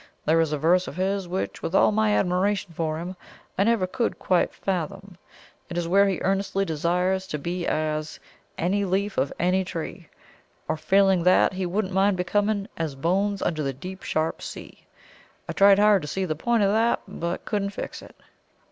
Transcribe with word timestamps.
There 0.25 0.41
is 0.41 0.51
a 0.51 0.57
verse 0.57 0.87
of 0.87 0.95
his, 0.95 1.27
which, 1.27 1.61
with 1.61 1.75
all 1.75 1.91
my 1.91 2.17
admiration 2.17 2.73
for 2.73 2.97
him, 2.97 3.15
I 3.55 3.63
never 3.65 3.85
could 3.85 4.17
quite 4.17 4.51
fathom. 4.51 5.15
It 5.69 5.77
is 5.77 5.87
where 5.87 6.07
he 6.07 6.17
earnestly 6.21 6.65
desires 6.65 7.27
to 7.27 7.37
be 7.37 7.67
as 7.67 8.19
'Any 8.57 8.83
leaf 8.83 9.19
of 9.19 9.31
any 9.37 9.63
tree;' 9.63 10.09
or, 10.67 10.75
failing 10.75 11.21
that, 11.25 11.53
he 11.53 11.67
wouldn't 11.67 11.93
mind 11.93 12.17
becoming 12.17 12.67
'As 12.77 12.95
bones 12.95 13.43
under 13.43 13.61
the 13.61 13.73
deep, 13.73 14.01
sharp 14.01 14.41
sea.' 14.41 14.87
I 15.47 15.53
tried 15.53 15.77
hard 15.77 16.01
to 16.01 16.07
see 16.07 16.25
the 16.25 16.35
point 16.35 16.63
of 16.63 16.71
that, 16.71 17.01
but 17.07 17.45
couldn't 17.45 17.69
fix 17.69 18.01
it." 18.01 18.15